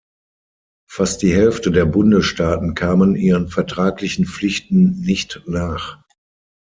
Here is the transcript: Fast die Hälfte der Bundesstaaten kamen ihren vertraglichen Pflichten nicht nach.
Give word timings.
Fast 0.89 1.21
die 1.21 1.31
Hälfte 1.35 1.69
der 1.71 1.85
Bundesstaaten 1.85 2.73
kamen 2.73 3.15
ihren 3.15 3.49
vertraglichen 3.49 4.25
Pflichten 4.25 4.99
nicht 4.99 5.43
nach. 5.45 6.01